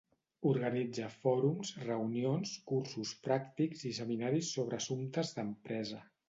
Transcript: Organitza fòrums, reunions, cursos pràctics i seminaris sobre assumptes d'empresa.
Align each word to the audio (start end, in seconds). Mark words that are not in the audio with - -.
Organitza 0.51 1.09
fòrums, 1.25 1.69
reunions, 1.83 2.53
cursos 2.71 3.11
pràctics 3.27 3.85
i 3.91 3.93
seminaris 3.99 4.51
sobre 4.57 4.81
assumptes 4.83 5.37
d'empresa. 5.39 6.03